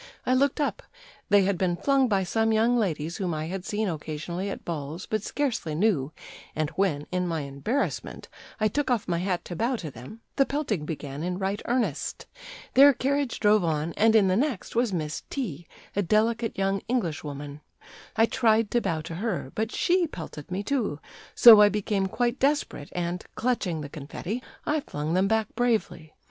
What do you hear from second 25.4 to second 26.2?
bravely.